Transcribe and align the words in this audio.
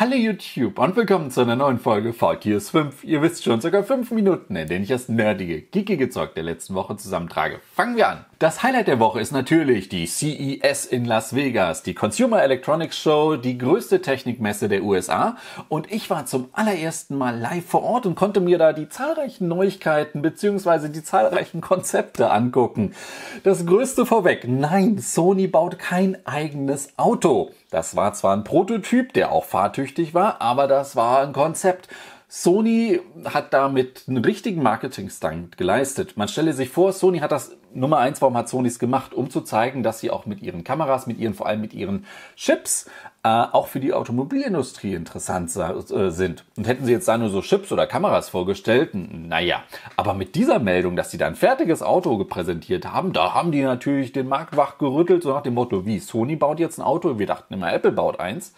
Hallo 0.00 0.14
YouTube 0.14 0.78
und 0.78 0.96
willkommen 0.96 1.30
zu 1.30 1.42
einer 1.42 1.56
neuen 1.56 1.78
Folge 1.78 2.14
VTS 2.14 2.70
5. 2.70 3.04
Ihr 3.04 3.20
wisst 3.20 3.44
schon, 3.44 3.60
sogar 3.60 3.84
5 3.84 4.12
Minuten, 4.12 4.56
in 4.56 4.66
denen 4.66 4.84
ich 4.84 4.88
das 4.88 5.10
nerdige, 5.10 5.60
geekige 5.60 6.08
Zeug 6.08 6.34
der 6.34 6.42
letzten 6.42 6.74
Woche 6.74 6.96
zusammentrage. 6.96 7.60
Fangen 7.74 7.96
wir 7.96 8.08
an. 8.08 8.24
Das 8.38 8.62
Highlight 8.62 8.88
der 8.88 8.98
Woche 8.98 9.20
ist 9.20 9.32
natürlich 9.32 9.90
die 9.90 10.06
CES 10.06 10.86
in 10.86 11.04
Las 11.04 11.34
Vegas, 11.34 11.82
die 11.82 11.92
Consumer 11.92 12.42
Electronics 12.42 12.98
Show, 12.98 13.36
die 13.36 13.58
größte 13.58 14.00
Technikmesse 14.00 14.70
der 14.70 14.84
USA. 14.84 15.36
Und 15.68 15.92
ich 15.92 16.08
war 16.08 16.24
zum 16.24 16.48
allerersten 16.54 17.18
Mal 17.18 17.38
live 17.38 17.66
vor 17.66 17.82
Ort 17.82 18.06
und 18.06 18.14
konnte 18.14 18.40
mir 18.40 18.56
da 18.56 18.72
die 18.72 18.88
zahlreichen 18.88 19.48
Neuigkeiten 19.48 20.22
bzw. 20.22 20.88
die 20.88 21.04
zahlreichen 21.04 21.60
Konzepte 21.60 22.30
angucken. 22.30 22.94
Das 23.42 23.66
größte 23.66 24.06
vorweg, 24.06 24.46
nein, 24.48 24.96
Sony 24.96 25.46
baut 25.46 25.78
kein 25.78 26.16
eigenes 26.24 26.96
Auto. 26.96 27.50
Das 27.70 27.94
war 27.94 28.12
zwar 28.14 28.36
ein 28.36 28.44
Prototyp, 28.44 29.12
der 29.12 29.30
auch 29.30 29.44
fahrtüchtig 29.44 30.12
war, 30.12 30.40
aber 30.40 30.66
das 30.66 30.96
war 30.96 31.20
ein 31.20 31.32
Konzept. 31.32 31.88
Sony 32.32 33.00
hat 33.24 33.52
damit 33.52 34.04
einen 34.06 34.24
richtigen 34.24 34.62
Marketing-Stunt 34.62 35.56
geleistet. 35.56 36.16
Man 36.16 36.28
stelle 36.28 36.52
sich 36.52 36.68
vor, 36.68 36.92
Sony 36.92 37.18
hat 37.18 37.32
das 37.32 37.56
Nummer 37.74 37.98
eins, 37.98 38.22
warum 38.22 38.36
hat 38.36 38.48
Sony 38.48 38.68
es 38.68 38.78
gemacht? 38.78 39.14
Um 39.14 39.30
zu 39.30 39.40
zeigen, 39.40 39.82
dass 39.82 39.98
sie 39.98 40.12
auch 40.12 40.26
mit 40.26 40.40
ihren 40.40 40.62
Kameras, 40.62 41.08
mit 41.08 41.18
ihren, 41.18 41.34
vor 41.34 41.46
allem 41.46 41.60
mit 41.60 41.74
ihren 41.74 42.06
Chips, 42.36 42.88
äh, 43.24 43.28
auch 43.28 43.66
für 43.66 43.80
die 43.80 43.92
Automobilindustrie 43.92 44.94
interessant 44.94 45.50
äh, 45.56 46.10
sind. 46.10 46.44
Und 46.56 46.68
hätten 46.68 46.84
sie 46.84 46.92
jetzt 46.92 47.08
da 47.08 47.18
nur 47.18 47.30
so 47.30 47.40
Chips 47.40 47.72
oder 47.72 47.88
Kameras 47.88 48.28
vorgestellt, 48.28 48.90
naja. 48.94 49.64
Aber 49.96 50.14
mit 50.14 50.36
dieser 50.36 50.60
Meldung, 50.60 50.94
dass 50.94 51.10
sie 51.10 51.18
da 51.18 51.26
ein 51.26 51.34
fertiges 51.34 51.82
Auto 51.82 52.16
gepräsentiert 52.16 52.92
haben, 52.92 53.12
da 53.12 53.34
haben 53.34 53.50
die 53.50 53.62
natürlich 53.62 54.12
den 54.12 54.28
Markt 54.28 54.56
wach 54.56 54.78
gerüttelt, 54.78 55.24
so 55.24 55.32
nach 55.32 55.42
dem 55.42 55.54
Motto, 55.54 55.84
wie, 55.84 55.98
Sony 55.98 56.36
baut 56.36 56.60
jetzt 56.60 56.78
ein 56.78 56.82
Auto? 56.82 57.18
Wir 57.18 57.26
dachten 57.26 57.54
immer, 57.54 57.72
Apple 57.72 57.90
baut 57.90 58.20
eins. 58.20 58.54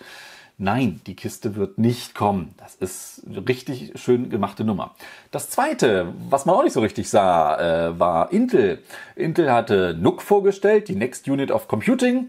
Nein, 0.63 1.01
die 1.09 1.17
Kiste 1.17 1.57
wird 1.57 1.79
nicht 1.79 2.15
kommen. 2.15 2.55
Das 2.57 2.77
ist 2.77 3.25
eine 3.27 3.49
richtig 3.49 3.99
schön 4.01 4.31
gemachte 4.31 4.63
Nummer. 4.63 4.95
Das 5.33 5.51
zweite, 5.51 6.15
was 6.31 6.47
man 6.47 6.55
auch 6.55 6.63
nicht 6.63 6.75
so 6.75 6.79
richtig 6.79 7.11
sah, 7.11 7.89
äh, 7.89 7.99
war 7.99 8.31
Intel. 8.31 8.79
Intel 9.17 9.51
hatte 9.51 9.99
NUC 10.01 10.23
vorgestellt, 10.23 10.87
die 10.87 10.95
Next 10.95 11.29
Unit 11.29 11.51
of 11.51 11.67
Computing. 11.67 12.29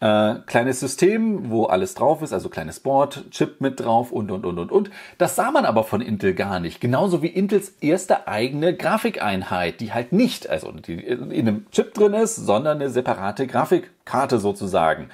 Äh, 0.00 0.36
kleines 0.46 0.80
System, 0.80 1.50
wo 1.50 1.64
alles 1.64 1.92
drauf 1.92 2.22
ist, 2.22 2.32
also 2.32 2.48
kleines 2.48 2.80
Board, 2.80 3.24
Chip 3.30 3.60
mit 3.60 3.78
drauf 3.78 4.10
und, 4.10 4.30
und, 4.30 4.46
und, 4.46 4.58
und, 4.58 4.72
und. 4.72 4.90
Das 5.18 5.36
sah 5.36 5.50
man 5.50 5.66
aber 5.66 5.84
von 5.84 6.00
Intel 6.00 6.32
gar 6.32 6.60
nicht. 6.60 6.80
Genauso 6.80 7.20
wie 7.20 7.28
Intels 7.28 7.74
erste 7.82 8.26
eigene 8.26 8.74
Grafikeinheit, 8.74 9.80
die 9.80 9.92
halt 9.92 10.12
nicht, 10.12 10.48
also 10.48 10.72
die 10.72 10.94
in 10.94 11.30
einem 11.30 11.70
Chip 11.72 11.92
drin 11.92 12.14
ist, 12.14 12.36
sondern 12.36 12.78
eine 12.80 12.88
separate 12.88 13.46
Grafik 13.46 13.90
Karte 14.06 14.38
sozusagen. 14.38 15.10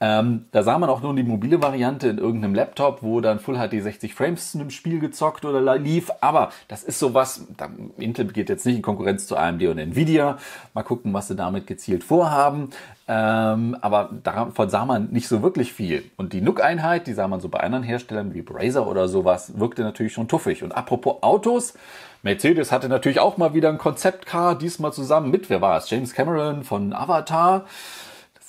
Ähm, 0.00 0.46
da 0.52 0.62
sah 0.62 0.78
man 0.78 0.88
auch 0.88 1.02
nur 1.02 1.14
die 1.14 1.24
mobile 1.24 1.60
Variante 1.62 2.08
in 2.08 2.18
irgendeinem 2.18 2.54
Laptop, 2.54 3.02
wo 3.02 3.20
dann 3.20 3.40
Full 3.40 3.56
HD 3.56 3.82
60 3.82 4.14
Frames 4.14 4.54
in 4.54 4.62
einem 4.62 4.70
Spiel 4.70 5.00
gezockt 5.00 5.44
oder 5.44 5.76
lief. 5.76 6.10
Aber 6.20 6.50
das 6.68 6.84
ist 6.84 6.98
sowas, 6.98 7.44
da, 7.56 7.68
Intel 7.98 8.26
geht 8.28 8.48
jetzt 8.48 8.64
nicht 8.64 8.76
in 8.76 8.82
Konkurrenz 8.82 9.26
zu 9.26 9.36
AMD 9.36 9.64
und 9.64 9.78
Nvidia. 9.78 10.38
Mal 10.72 10.84
gucken, 10.84 11.12
was 11.12 11.28
sie 11.28 11.36
damit 11.36 11.66
gezielt 11.66 12.04
vorhaben. 12.04 12.70
Ähm, 13.08 13.76
aber 13.80 14.10
davon 14.22 14.70
sah 14.70 14.84
man 14.84 15.10
nicht 15.10 15.28
so 15.28 15.42
wirklich 15.42 15.72
viel. 15.72 16.04
Und 16.16 16.32
die 16.32 16.40
NUC-Einheit, 16.40 17.06
die 17.08 17.12
sah 17.12 17.28
man 17.28 17.40
so 17.40 17.48
bei 17.48 17.60
anderen 17.60 17.84
Herstellern 17.84 18.32
wie 18.32 18.42
Brazer 18.42 18.86
oder 18.86 19.08
sowas, 19.08 19.58
wirkte 19.58 19.82
natürlich 19.82 20.12
schon 20.12 20.28
tuffig. 20.28 20.62
Und 20.62 20.72
apropos 20.72 21.22
Autos, 21.22 21.74
Mercedes 22.22 22.72
hatte 22.72 22.88
natürlich 22.88 23.20
auch 23.20 23.36
mal 23.36 23.54
wieder 23.54 23.68
ein 23.68 23.78
Konzeptcar, 23.78 24.56
diesmal 24.56 24.92
zusammen 24.92 25.30
mit, 25.30 25.50
wer 25.50 25.60
war 25.60 25.78
es? 25.78 25.90
James 25.90 26.14
Cameron 26.14 26.64
von 26.64 26.92
Avatar 26.92 27.64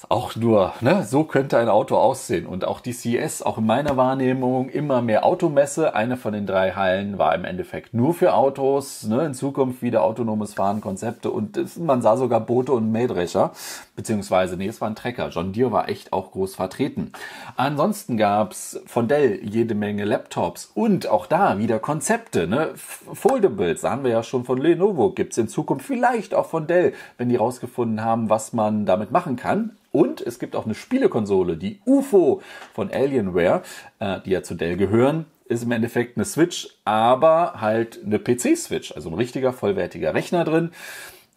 auch 0.09 0.35
nur, 0.35 0.73
ne, 0.81 1.03
so 1.03 1.23
könnte 1.23 1.57
ein 1.57 1.69
Auto 1.69 1.95
aussehen. 1.97 2.45
Und 2.45 2.65
auch 2.65 2.81
die 2.81 2.93
CES, 2.93 3.41
auch 3.41 3.57
in 3.57 3.65
meiner 3.65 3.97
Wahrnehmung, 3.97 4.69
immer 4.69 5.01
mehr 5.01 5.25
Automesse. 5.25 5.95
Eine 5.95 6.17
von 6.17 6.33
den 6.33 6.45
drei 6.45 6.73
Hallen 6.73 7.17
war 7.17 7.33
im 7.33 7.45
Endeffekt 7.45 7.95
nur 7.95 8.13
für 8.13 8.35
Autos, 8.35 9.03
ne, 9.03 9.25
in 9.25 9.33
Zukunft 9.33 9.81
wieder 9.81 10.03
autonomes 10.03 10.53
Fahren, 10.53 10.81
Konzepte 10.81 11.31
und 11.31 11.57
man 11.79 12.03
sah 12.03 12.15
sogar 12.15 12.41
Boote 12.41 12.73
und 12.73 12.91
Mähdrescher, 12.91 13.53
beziehungsweise, 13.95 14.55
nee, 14.55 14.67
es 14.67 14.81
war 14.81 14.87
ein 14.87 14.95
Trecker. 14.95 15.29
John 15.29 15.51
Deere 15.51 15.71
war 15.71 15.89
echt 15.89 16.13
auch 16.13 16.31
groß 16.31 16.53
vertreten. 16.53 17.11
Ansonsten 17.55 18.17
gab's 18.17 18.79
von 18.85 19.07
Dell 19.07 19.39
jede 19.43 19.73
Menge 19.73 20.05
Laptops 20.05 20.71
und 20.75 21.07
auch 21.07 21.25
da 21.25 21.57
wieder 21.57 21.79
Konzepte, 21.79 22.47
ne, 22.47 22.69
Foldables, 22.75 23.83
haben 23.83 24.03
wir 24.03 24.11
ja 24.11 24.21
schon 24.21 24.45
von 24.45 24.59
Lenovo, 24.59 25.09
gibt's 25.09 25.39
in 25.39 25.47
Zukunft 25.47 25.87
vielleicht 25.87 26.35
auch 26.35 26.45
von 26.45 26.67
Dell, 26.67 26.93
wenn 27.17 27.29
die 27.29 27.35
rausgefunden 27.35 28.03
haben, 28.03 28.29
was 28.29 28.53
man 28.53 28.85
damit 28.85 29.11
machen 29.11 29.37
kann. 29.37 29.71
Und 29.97 30.21
es 30.21 30.37
gibt 30.37 30.55
auch 30.55 30.65
eine 30.65 30.75
Spielekonsole, 30.75 31.57
die 31.57 31.79
UFO 31.87 32.43
von 32.75 32.91
Alienware, 32.91 33.63
äh, 33.97 34.19
die 34.23 34.29
ja 34.29 34.43
zu 34.43 34.53
Dell 34.53 34.77
gehören, 34.77 35.25
ist 35.45 35.63
im 35.63 35.71
Endeffekt 35.71 36.17
eine 36.17 36.25
Switch, 36.25 36.67
aber 36.85 37.61
halt 37.61 37.99
eine 38.05 38.19
PC-Switch, 38.19 38.91
also 38.91 39.09
ein 39.09 39.15
richtiger 39.15 39.53
vollwertiger 39.53 40.13
Rechner 40.13 40.43
drin. 40.43 40.69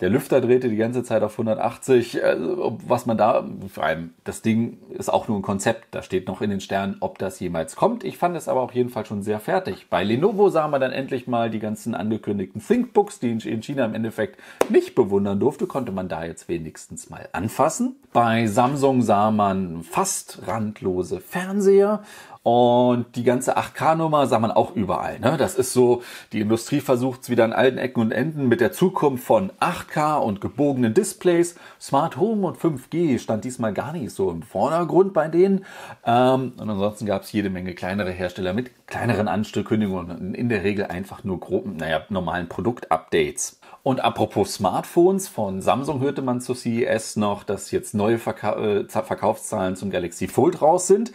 Der 0.00 0.09
Lüfter 0.09 0.41
drehte 0.41 0.71
die 0.71 0.77
ganze 0.77 1.03
Zeit 1.03 1.22
auf 1.22 1.33
180. 1.33 2.25
Also, 2.25 2.78
was 2.87 3.05
man 3.05 3.19
da, 3.19 3.44
vor 3.69 3.84
allem, 3.84 4.15
das 4.25 4.41
Ding 4.41 4.78
ist 4.91 5.12
auch 5.12 5.28
nur 5.28 5.38
ein 5.38 5.43
Konzept. 5.43 5.88
Da 5.91 6.03
steht 6.03 6.27
noch 6.27 6.41
in 6.41 6.49
den 6.49 6.61
Sternen, 6.61 6.97
ob 7.00 7.19
das 7.19 7.38
jemals 7.38 7.77
kommt. 7.77 8.03
Ich 8.03 8.16
fand 8.16 8.34
es 8.37 8.49
aber 8.49 8.62
auf 8.62 8.75
jeden 8.75 8.88
Fall 8.88 9.05
schon 9.05 9.22
sehr 9.22 9.41
fertig. 9.41 9.88
Bei 9.91 10.03
Lenovo 10.03 10.49
sah 10.49 10.69
man 10.69 10.81
dann 10.81 10.93
endlich 10.93 11.27
mal 11.27 11.50
die 11.50 11.59
ganzen 11.59 11.94
angekündigten 11.94 12.62
ThinkBooks, 12.66 13.21
die 13.21 13.31
in 13.31 13.62
China 13.62 13.84
im 13.84 13.94
Endeffekt 13.94 14.41
nicht 14.71 14.94
bewundern 14.94 15.38
durfte, 15.38 15.66
konnte 15.66 15.93
man 15.93 16.09
da 16.09 16.25
jetzt 16.25 16.49
wenigstens 16.49 17.11
mal 17.11 17.28
anfassen. 17.32 17.97
Bei 18.12 18.47
Samsung 18.47 19.03
sah 19.03 19.31
man 19.31 19.82
fast 19.82 20.41
randlose 20.47 21.21
Fernseher 21.21 22.03
und 22.43 23.17
die 23.17 23.25
ganze 23.25 23.59
8K-Nummer 23.59 24.27
sah 24.27 24.39
man 24.39 24.51
auch 24.51 24.75
überall. 24.75 25.21
Ne? 25.21 25.37
Das 25.37 25.56
ist 25.56 25.75
so, 25.75 26.03
die 26.33 26.41
Industrie 26.41 26.81
versucht 26.81 27.23
es 27.23 27.31
wieder 27.31 27.45
an 27.45 27.53
allen 27.53 27.77
Ecken 27.77 28.01
und 28.01 28.12
Enden 28.12 28.49
mit 28.49 28.62
der 28.62 28.73
Zukunft 28.73 29.25
von 29.25 29.53
8K 29.61 30.17
und 30.17 30.41
gebogenen 30.41 30.95
Displays. 30.95 31.56
Smart 31.79 32.17
Home 32.17 32.47
und 32.47 32.56
5G 32.56 33.19
stand 33.19 33.45
diesmal 33.45 33.75
gar 33.75 33.93
nicht 33.93 34.12
so 34.12 34.31
im 34.31 34.41
Vordergrund 34.41 35.12
bei 35.12 35.29
denen. 35.29 35.67
Ähm, 36.06 36.55
und 36.56 36.71
ansonsten 36.71 37.05
gab 37.05 37.25
es 37.25 37.33
jede 37.33 37.50
Menge 37.50 37.75
kleinere 37.75 38.11
Hersteller 38.11 38.55
mit 38.55 38.71
kleineren 38.87 39.29
Anstückkündigungen 39.29 40.11
und 40.11 40.34
in 40.34 40.49
der 40.49 40.65
Regel 40.65 40.87
einfach 40.87 41.25
nur 41.25 41.41
groben, 41.41 41.77
naja, 41.77 42.03
normalen 42.09 42.49
Produktupdates. 42.49 43.61
Und 43.83 44.00
apropos 44.00 44.55
Smartphones, 44.55 45.29
von 45.29 45.61
Samsung 45.61 46.00
hörte 46.00 46.23
man 46.23 46.41
zu 46.41 46.55
CES 46.55 47.17
noch, 47.17 47.45
dass 47.45 47.71
jetzt 47.71 47.95
neue 47.95 48.19
Verka 48.19 48.56
äh, 48.56 48.89
Verkaufszahlen 48.89 49.77
zum 49.77 49.91
Galaxy 49.91 50.27
Fold 50.27 50.62
raus 50.62 50.87
sind. 50.87 51.12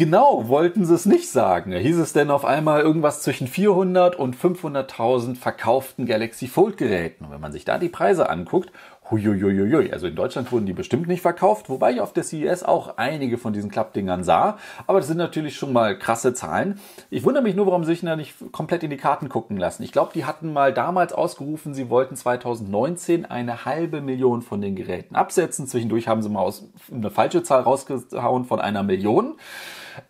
Genau, 0.00 0.48
wollten 0.48 0.86
sie 0.86 0.94
es 0.94 1.04
nicht 1.04 1.30
sagen. 1.30 1.72
Hieß 1.72 1.98
es 1.98 2.14
denn 2.14 2.30
auf 2.30 2.46
einmal 2.46 2.80
irgendwas 2.80 3.20
zwischen 3.20 3.46
400 3.46 4.16
und 4.16 4.34
500.000 4.34 5.36
verkauften 5.36 6.06
Galaxy 6.06 6.46
Fold 6.46 6.78
Geräten. 6.78 7.26
Und 7.26 7.32
wenn 7.32 7.40
man 7.42 7.52
sich 7.52 7.66
da 7.66 7.76
die 7.76 7.90
Preise 7.90 8.30
anguckt, 8.30 8.72
huiuiuiui, 9.10 9.92
also 9.92 10.06
in 10.06 10.16
Deutschland 10.16 10.50
wurden 10.52 10.64
die 10.64 10.72
bestimmt 10.72 11.06
nicht 11.06 11.20
verkauft, 11.20 11.68
wobei 11.68 11.92
ich 11.92 12.00
auf 12.00 12.14
der 12.14 12.24
CES 12.24 12.62
auch 12.62 12.96
einige 12.96 13.36
von 13.36 13.52
diesen 13.52 13.70
Klappdingern 13.70 14.24
sah. 14.24 14.56
Aber 14.86 15.00
das 15.00 15.08
sind 15.08 15.18
natürlich 15.18 15.56
schon 15.56 15.74
mal 15.74 15.98
krasse 15.98 16.32
Zahlen. 16.32 16.80
Ich 17.10 17.22
wundere 17.22 17.42
mich 17.42 17.54
nur, 17.54 17.66
warum 17.66 17.84
sie 17.84 17.92
sich 17.92 18.00
da 18.00 18.16
nicht 18.16 18.36
komplett 18.52 18.82
in 18.82 18.88
die 18.88 18.96
Karten 18.96 19.28
gucken 19.28 19.58
lassen. 19.58 19.82
Ich 19.82 19.92
glaube, 19.92 20.12
die 20.14 20.24
hatten 20.24 20.54
mal 20.54 20.72
damals 20.72 21.12
ausgerufen, 21.12 21.74
sie 21.74 21.90
wollten 21.90 22.16
2019 22.16 23.26
eine 23.26 23.66
halbe 23.66 24.00
Million 24.00 24.40
von 24.40 24.62
den 24.62 24.76
Geräten 24.76 25.14
absetzen. 25.14 25.66
Zwischendurch 25.66 26.08
haben 26.08 26.22
sie 26.22 26.30
mal 26.30 26.40
aus, 26.40 26.70
eine 26.90 27.10
falsche 27.10 27.42
Zahl 27.42 27.60
rausgehauen 27.60 28.46
von 28.46 28.62
einer 28.62 28.82
Million. 28.82 29.34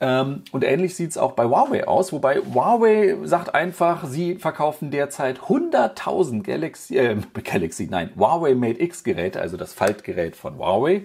Ähm, 0.01 0.43
und 0.53 0.65
ähnlich 0.65 0.95
sieht 0.95 1.11
es 1.11 1.19
auch 1.19 1.33
bei 1.33 1.45
Huawei 1.45 1.87
aus, 1.87 2.13
wobei 2.13 2.39
Huawei 2.39 3.17
sagt 3.25 3.55
einfach, 3.55 4.07
sie 4.07 4.37
verkaufen 4.37 4.91
derzeit 4.91 5.41
100.000 5.41 6.43
Galaxy, 6.43 6.97
äh, 6.97 7.17
Galaxy, 7.45 7.89
nein, 7.91 8.11
Huawei 8.17 8.55
Mate 8.55 8.81
X 8.83 9.05
Geräte, 9.05 9.41
also 9.41 9.57
das 9.57 9.73
Faltgerät 9.73 10.37
von 10.37 10.59
Huawei, 10.59 11.05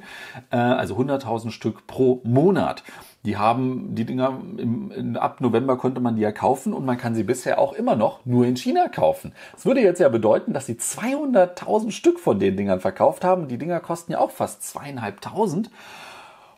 äh, 0.52 0.58
also 0.58 0.96
100.000 0.96 1.52
Stück 1.52 1.88
pro 1.88 2.22
Monat. 2.24 2.84
Die 3.26 3.38
haben 3.38 3.96
die 3.96 4.06
Dinger 4.06 4.40
im, 4.58 4.92
in, 4.92 5.18
ab 5.18 5.42
November 5.42 5.78
konnte 5.78 6.00
man 6.00 6.16
die 6.16 6.22
ja 6.22 6.32
kaufen 6.32 6.74
und 6.74 6.86
man 6.86 6.98
kann 6.98 7.16
sie 7.16 7.24
bisher 7.24 7.58
auch 7.58 7.74
immer 7.74 7.96
noch 7.96 8.24
nur 8.26 8.46
in 8.46 8.56
China 8.56 8.88
kaufen. 8.88 9.34
Das 9.54 9.66
würde 9.66 9.82
jetzt 9.82 10.00
ja 10.00 10.10
bedeuten, 10.10 10.54
dass 10.54 10.68
sie 10.68 10.76
200.000 10.76 11.92
Stück 11.92 12.20
von 12.20 12.40
den 12.40 12.56
Dingern 12.56 12.80
verkauft 12.80 13.24
haben. 13.24 13.48
Die 13.48 13.58
Dinger 13.58 13.80
kosten 13.80 14.12
ja 14.12 14.20
auch 14.20 14.32
fast 14.32 14.64
zweieinhalbtausend. 14.64 15.72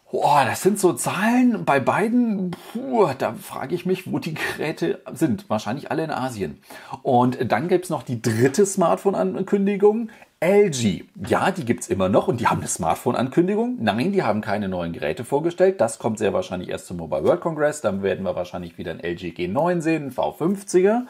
Boah, 0.09 0.45
das 0.45 0.61
sind 0.61 0.79
so 0.79 0.93
Zahlen 0.93 1.65
bei 1.65 1.81
beiden, 1.81 2.51
puh, 2.51 3.09
da 3.17 3.33
frage 3.33 3.75
ich 3.75 3.85
mich, 3.85 4.09
wo 4.09 4.19
die 4.19 4.35
Geräte 4.35 5.01
sind. 5.13 5.49
Wahrscheinlich 5.49 5.91
alle 5.91 6.05
in 6.05 6.11
Asien. 6.11 6.61
Und 7.01 7.51
dann 7.51 7.67
gibt's 7.67 7.89
noch 7.89 8.03
die 8.03 8.21
dritte 8.21 8.65
Smartphone-Ankündigung. 8.65 10.09
LG, 10.39 11.03
ja, 11.27 11.51
die 11.51 11.65
gibt's 11.65 11.87
immer 11.87 12.07
noch 12.07 12.29
und 12.29 12.39
die 12.39 12.47
haben 12.47 12.59
eine 12.59 12.69
Smartphone-Ankündigung. 12.69 13.77
Nein, 13.81 14.13
die 14.13 14.23
haben 14.23 14.39
keine 14.39 14.69
neuen 14.69 14.93
Geräte 14.93 15.25
vorgestellt. 15.25 15.81
Das 15.81 15.99
kommt 15.99 16.19
sehr 16.19 16.31
wahrscheinlich 16.31 16.69
erst 16.69 16.85
zum 16.85 16.97
Mobile 16.97 17.25
World 17.25 17.41
Congress. 17.41 17.81
Dann 17.81 18.01
werden 18.01 18.23
wir 18.23 18.35
wahrscheinlich 18.35 18.77
wieder 18.77 18.91
ein 18.91 18.99
LG 18.99 19.33
G9 19.35 19.81
sehen, 19.81 20.03
ein 20.05 20.11
V50er. 20.11 21.01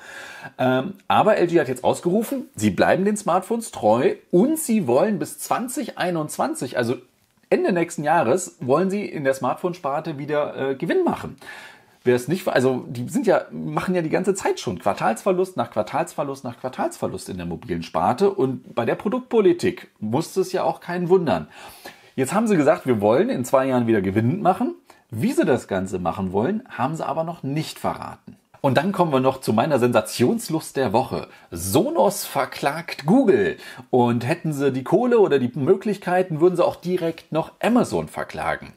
Ähm, 0.58 0.94
aber 1.08 1.38
LG 1.38 1.60
hat 1.60 1.68
jetzt 1.68 1.84
ausgerufen, 1.84 2.50
sie 2.56 2.72
bleiben 2.72 3.06
den 3.06 3.18
Smartphones 3.18 3.70
treu 3.70 4.16
und 4.32 4.58
sie 4.58 4.88
wollen 4.88 5.20
bis 5.20 5.38
2021, 5.38 6.78
also 6.78 6.96
Ende 7.50 7.72
nächsten 7.72 8.04
Jahres 8.04 8.58
wollen 8.60 8.90
sie 8.90 9.06
in 9.06 9.24
der 9.24 9.34
Smartphone-Sparte 9.34 10.18
wieder 10.18 10.72
äh, 10.72 10.76
Gewinn 10.76 11.04
machen. 11.04 11.38
wer 12.04 12.16
es 12.16 12.28
nicht, 12.28 12.48
also 12.48 12.86
die 12.88 13.08
sind 13.08 13.28
ja, 13.28 13.46
machen 13.52 13.94
ja 13.94 14.02
die 14.02 14.10
ganze 14.10 14.34
Zeit 14.34 14.60
schon 14.60 14.80
Quartalsverlust 14.80 15.58
nach 15.58 15.72
Quartalsverlust 15.72 16.44
nach 16.44 16.60
Quartalsverlust 16.60 17.30
in 17.30 17.38
der 17.38 17.46
mobilen 17.46 17.84
Sparte 17.84 18.32
und 18.32 18.74
bei 18.76 18.86
der 18.86 18.96
Produktpolitik 18.96 19.90
muss 20.00 20.36
es 20.38 20.52
ja 20.52 20.64
auch 20.64 20.80
keinen 20.80 21.10
wundern. 21.10 21.48
Jetzt 22.16 22.34
haben 22.34 22.48
sie 22.48 22.58
gesagt, 22.58 22.88
wir 22.88 23.00
wollen 23.00 23.30
in 23.30 23.46
zwei 23.46 23.68
Jahren 23.68 23.86
wieder 23.86 24.02
gewinnend 24.02 24.42
machen. 24.42 24.76
Wie 25.10 25.32
sie 25.32 25.46
das 25.46 25.68
Ganze 25.68 26.00
machen 26.00 26.34
wollen, 26.34 26.64
haben 26.68 26.96
sie 26.96 27.06
aber 27.06 27.24
noch 27.24 27.44
nicht 27.44 27.80
verraten. 27.80 28.38
Und 28.68 28.76
dann 28.76 28.92
kommen 28.92 29.14
wir 29.14 29.22
noch 29.22 29.40
zu 29.40 29.54
meiner 29.54 29.80
Sensationslust 29.80 30.76
der 30.76 30.92
Woche. 30.92 31.30
Sonos 31.52 32.26
verklagt 32.26 33.06
Google. 33.06 33.56
Und 33.92 34.28
hätten 34.28 34.52
sie 34.52 34.74
die 34.74 34.84
Kohle 34.84 35.20
oder 35.20 35.40
die 35.40 35.50
Möglichkeiten, 35.58 36.42
würden 36.42 36.58
sie 36.58 36.66
auch 36.66 36.76
direkt 36.76 37.32
noch 37.32 37.54
Amazon 37.62 38.10
verklagen. 38.10 38.74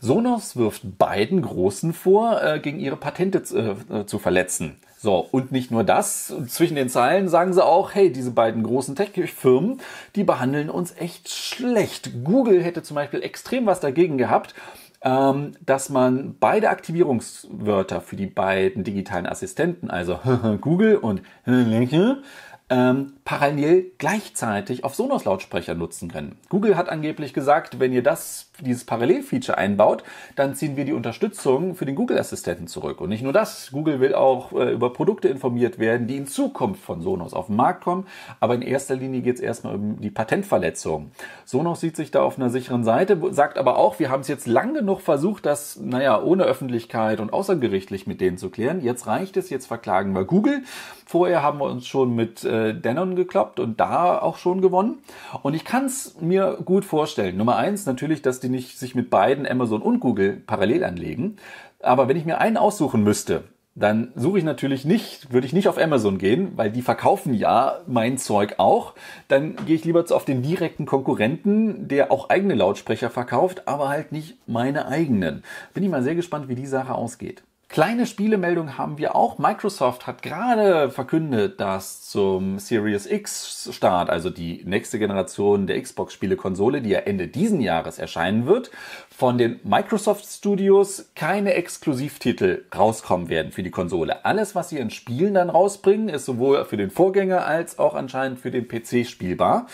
Sonos 0.00 0.56
wirft 0.56 0.96
beiden 0.96 1.42
Großen 1.42 1.92
vor, 1.92 2.42
äh, 2.42 2.58
gegen 2.58 2.80
ihre 2.80 2.96
Patente 2.96 3.40
äh, 3.40 4.06
zu 4.06 4.18
verletzen. 4.18 4.76
So, 4.96 5.18
und 5.18 5.52
nicht 5.52 5.70
nur 5.70 5.84
das, 5.84 6.32
zwischen 6.48 6.76
den 6.76 6.88
Zeilen 6.88 7.28
sagen 7.28 7.52
sie 7.52 7.62
auch, 7.62 7.94
hey, 7.94 8.10
diese 8.10 8.30
beiden 8.30 8.62
großen 8.62 8.96
Tech-Firmen, 8.96 9.82
die 10.16 10.24
behandeln 10.24 10.70
uns 10.70 10.96
echt 10.96 11.28
schlecht. 11.28 12.24
Google 12.24 12.62
hätte 12.62 12.82
zum 12.82 12.94
Beispiel 12.94 13.22
extrem 13.22 13.66
was 13.66 13.80
dagegen 13.80 14.16
gehabt, 14.16 14.54
dass 15.04 15.90
man 15.90 16.36
beide 16.40 16.70
Aktivierungswörter 16.70 18.00
für 18.00 18.16
die 18.16 18.26
beiden 18.26 18.84
digitalen 18.84 19.26
Assistenten, 19.26 19.90
also 19.90 20.18
Google 20.60 20.96
und 20.96 21.20
ähm, 22.70 23.12
parallel 23.26 23.92
gleichzeitig 23.98 24.84
auf 24.84 24.94
Sonos-Lautsprecher 24.94 25.74
nutzen 25.74 26.10
können. 26.10 26.38
Google 26.48 26.78
hat 26.78 26.88
angeblich 26.88 27.34
gesagt, 27.34 27.78
wenn 27.78 27.92
ihr 27.92 28.02
das, 28.02 28.50
dieses 28.60 28.84
Parallel-Feature 28.84 29.58
einbaut, 29.58 30.02
dann 30.34 30.54
ziehen 30.54 30.74
wir 30.76 30.86
die 30.86 30.94
Unterstützung 30.94 31.74
für 31.74 31.84
den 31.84 31.94
Google-Assistenten 31.94 32.66
zurück. 32.66 33.02
Und 33.02 33.10
nicht 33.10 33.22
nur 33.22 33.34
das, 33.34 33.70
Google 33.70 34.00
will 34.00 34.14
auch 34.14 34.52
äh, 34.52 34.72
über 34.72 34.94
Produkte 34.94 35.28
informiert 35.28 35.78
werden, 35.78 36.06
die 36.06 36.16
in 36.16 36.26
Zukunft 36.26 36.82
von 36.82 37.02
Sonos 37.02 37.34
auf 37.34 37.46
den 37.46 37.56
Markt 37.56 37.84
kommen. 37.84 38.06
Aber 38.40 38.54
in 38.54 38.62
erster 38.62 38.96
Linie 38.96 39.20
geht 39.20 39.36
es 39.36 39.40
erstmal 39.42 39.74
um 39.74 40.00
die 40.00 40.10
Patentverletzung. 40.10 41.10
Sonos 41.44 41.80
sieht 41.80 41.96
sich 41.96 42.12
da 42.12 42.22
auf 42.22 42.38
einer 42.38 42.48
sicheren 42.48 42.84
Seite, 42.84 43.20
sagt 43.30 43.58
aber 43.58 43.76
auch, 43.76 43.98
wir 43.98 44.10
haben 44.10 44.20
es 44.20 44.28
jetzt 44.28 44.46
lang 44.46 44.72
genug 44.72 45.02
versucht, 45.02 45.44
das, 45.44 45.76
naja, 45.76 46.22
ohne 46.22 46.44
Öffentlichkeit 46.44 47.20
und 47.20 47.32
außergerichtlich 47.32 48.06
mit 48.06 48.22
denen 48.22 48.38
zu 48.38 48.48
klären. 48.48 48.80
Jetzt 48.80 49.06
reicht 49.06 49.36
es, 49.36 49.50
jetzt 49.50 49.66
verklagen 49.66 50.14
wir 50.14 50.24
Google. 50.24 50.62
Vorher 51.06 51.42
haben 51.42 51.58
wir 51.58 51.66
uns 51.66 51.86
schon 51.86 52.14
mit 52.14 52.44
äh, 52.44 52.53
Denon 52.74 53.16
gekloppt 53.16 53.60
und 53.60 53.80
da 53.80 54.18
auch 54.18 54.38
schon 54.38 54.60
gewonnen. 54.60 54.98
Und 55.42 55.54
ich 55.54 55.64
kann 55.64 55.86
es 55.86 56.16
mir 56.20 56.58
gut 56.64 56.84
vorstellen. 56.84 57.36
Nummer 57.36 57.56
eins 57.56 57.86
natürlich, 57.86 58.22
dass 58.22 58.40
die 58.40 58.48
nicht 58.48 58.78
sich 58.78 58.94
mit 58.94 59.10
beiden 59.10 59.46
Amazon 59.46 59.82
und 59.82 60.00
Google 60.00 60.42
parallel 60.46 60.84
anlegen. 60.84 61.36
Aber 61.80 62.08
wenn 62.08 62.16
ich 62.16 62.24
mir 62.24 62.38
einen 62.38 62.56
aussuchen 62.56 63.02
müsste, 63.02 63.44
dann 63.76 64.12
suche 64.14 64.38
ich 64.38 64.44
natürlich 64.44 64.84
nicht, 64.84 65.32
würde 65.32 65.46
ich 65.46 65.52
nicht 65.52 65.66
auf 65.66 65.78
Amazon 65.78 66.18
gehen, 66.18 66.52
weil 66.54 66.70
die 66.70 66.82
verkaufen 66.82 67.34
ja 67.34 67.80
mein 67.86 68.18
Zeug 68.18 68.54
auch. 68.58 68.94
Dann 69.26 69.56
gehe 69.66 69.74
ich 69.74 69.84
lieber 69.84 70.04
auf 70.10 70.24
den 70.24 70.42
direkten 70.42 70.86
Konkurrenten, 70.86 71.88
der 71.88 72.12
auch 72.12 72.30
eigene 72.30 72.54
Lautsprecher 72.54 73.10
verkauft, 73.10 73.66
aber 73.66 73.88
halt 73.88 74.12
nicht 74.12 74.38
meine 74.46 74.86
eigenen. 74.86 75.42
Bin 75.74 75.82
ich 75.82 75.90
mal 75.90 76.04
sehr 76.04 76.14
gespannt, 76.14 76.48
wie 76.48 76.54
die 76.54 76.66
Sache 76.66 76.94
ausgeht. 76.94 77.42
Kleine 77.68 78.06
Spielemeldung 78.06 78.78
haben 78.78 78.98
wir 78.98 79.16
auch. 79.16 79.38
Microsoft 79.38 80.06
hat 80.06 80.22
gerade 80.22 80.90
verkündet, 80.90 81.58
dass 81.58 82.02
zum 82.08 82.58
Series 82.58 83.06
X 83.06 83.70
Start, 83.72 84.10
also 84.10 84.30
die 84.30 84.62
nächste 84.64 84.98
Generation 84.98 85.66
der 85.66 85.80
Xbox 85.80 86.14
Spielekonsole, 86.14 86.82
die 86.82 86.90
ja 86.90 87.00
Ende 87.00 87.26
diesen 87.26 87.60
Jahres 87.60 87.98
erscheinen 87.98 88.46
wird, 88.46 88.70
von 89.10 89.38
den 89.38 89.60
Microsoft 89.64 90.26
Studios 90.26 91.10
keine 91.14 91.54
Exklusivtitel 91.54 92.64
rauskommen 92.76 93.28
werden 93.28 93.52
für 93.52 93.62
die 93.62 93.70
Konsole. 93.70 94.24
Alles, 94.24 94.54
was 94.54 94.68
sie 94.68 94.78
in 94.78 94.90
Spielen 94.90 95.34
dann 95.34 95.50
rausbringen, 95.50 96.08
ist 96.08 96.26
sowohl 96.26 96.64
für 96.64 96.76
den 96.76 96.90
Vorgänger 96.90 97.46
als 97.46 97.78
auch 97.78 97.94
anscheinend 97.94 98.40
für 98.40 98.50
den 98.50 98.68
PC 98.68 99.06
spielbar. 99.06 99.66